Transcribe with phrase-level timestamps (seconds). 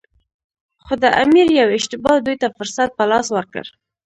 [0.83, 3.63] خو د امیر یوې اشتباه دوی ته فرصت په لاس ورکړ.